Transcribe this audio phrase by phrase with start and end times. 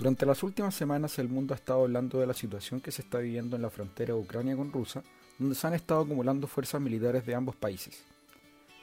[0.00, 3.18] Durante las últimas semanas el mundo ha estado hablando de la situación que se está
[3.18, 5.02] viviendo en la frontera de Ucrania con Rusia,
[5.38, 8.02] donde se han estado acumulando fuerzas militares de ambos países.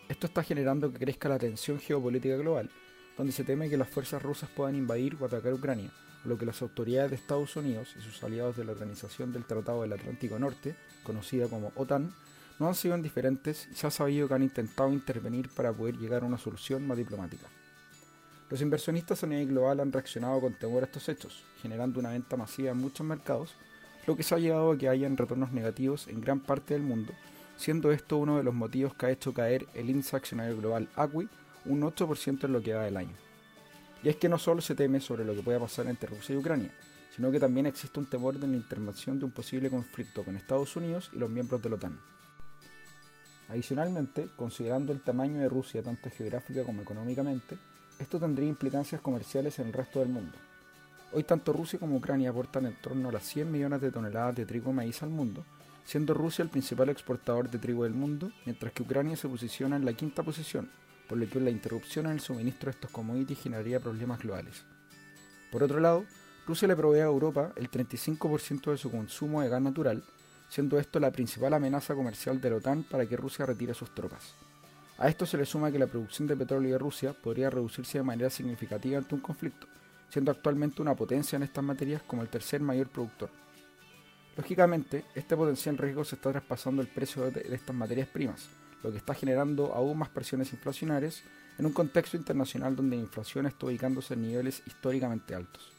[0.07, 2.69] Esto está generando que crezca la tensión geopolítica global,
[3.17, 5.89] donde se teme que las fuerzas rusas puedan invadir o atacar Ucrania,
[6.23, 9.81] lo que las autoridades de Estados Unidos y sus aliados de la Organización del Tratado
[9.81, 12.13] del Atlántico Norte, conocida como OTAN,
[12.59, 16.21] no han sido indiferentes y se ha sabido que han intentado intervenir para poder llegar
[16.21, 17.47] a una solución más diplomática.
[18.49, 22.37] Los inversionistas a nivel global han reaccionado con temor a estos hechos, generando una venta
[22.37, 23.55] masiva en muchos mercados,
[24.05, 27.11] lo que se ha llevado a que hayan retornos negativos en gran parte del mundo,
[27.57, 31.27] siendo esto uno de los motivos que ha hecho caer el índice accionario global ACWI
[31.65, 33.15] un 8% en lo que va del año.
[34.01, 36.37] Y es que no solo se teme sobre lo que pueda pasar entre Rusia y
[36.37, 36.71] Ucrania,
[37.13, 40.73] sino que también existe un temor de la intervención de un posible conflicto con Estados
[40.77, 41.99] Unidos y los miembros de la OTAN.
[43.49, 47.57] Adicionalmente, considerando el tamaño de Rusia tanto geográfica como económicamente,
[47.97, 50.37] esto tendría implicancias comerciales en el resto del mundo.
[51.13, 54.45] Hoy tanto Rusia como Ucrania aportan en torno a las 100 millones de toneladas de
[54.45, 55.45] trigo y maíz al mundo,
[55.85, 59.85] siendo Rusia el principal exportador de trigo del mundo, mientras que Ucrania se posiciona en
[59.85, 60.69] la quinta posición,
[61.07, 64.65] por lo que la interrupción en el suministro de estos commodities generaría problemas globales.
[65.49, 66.03] Por otro lado,
[66.45, 70.03] Rusia le provee a Europa el 35% de su consumo de gas natural,
[70.49, 74.33] siendo esto la principal amenaza comercial de la OTAN para que Rusia retire sus tropas.
[74.97, 78.03] A esto se le suma que la producción de petróleo de Rusia podría reducirse de
[78.03, 79.67] manera significativa ante un conflicto,
[80.09, 83.29] siendo actualmente una potencia en estas materias como el tercer mayor productor.
[84.35, 88.49] Lógicamente, este potencial riesgo se está traspasando el precio de estas materias primas,
[88.83, 91.23] lo que está generando aún más presiones inflacionarias
[91.57, 95.76] en un contexto internacional donde la inflación está ubicándose en niveles históricamente altos.